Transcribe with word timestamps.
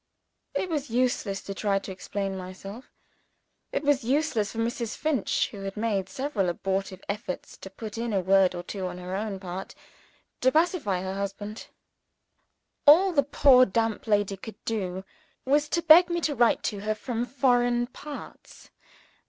It 0.55 0.67
was 0.67 0.89
useless 0.89 1.43
to 1.43 1.53
try 1.53 1.77
to 1.77 1.91
explain 1.91 2.35
myself. 2.35 2.85
It 3.71 3.83
was 3.83 4.03
useless 4.03 4.51
for 4.51 4.57
Mrs. 4.57 4.97
Finch 4.97 5.49
(who 5.51 5.61
had 5.61 5.77
made 5.77 6.09
several 6.09 6.49
abortive 6.49 7.03
efforts 7.07 7.55
to 7.57 7.69
put 7.69 7.99
in 7.99 8.11
a 8.11 8.19
word 8.19 8.55
or 8.55 8.63
two, 8.63 8.87
on 8.87 8.97
her 8.97 9.15
own 9.15 9.39
part) 9.39 9.69
to 9.69 9.77
attempt 9.77 10.41
to 10.41 10.51
pacify 10.53 11.01
her 11.01 11.13
husband. 11.13 11.67
All 12.87 13.11
the 13.13 13.21
poor 13.21 13.63
damp 13.63 14.07
lady 14.07 14.37
could 14.37 14.55
do 14.65 15.05
was 15.45 15.69
to 15.69 15.83
beg 15.83 16.09
me 16.09 16.19
to 16.21 16.33
write 16.33 16.63
to 16.63 16.79
her 16.79 16.95
from 16.95 17.23
foreign 17.27 17.85
parts. 17.85 18.71